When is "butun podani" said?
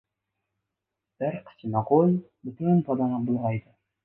2.49-3.23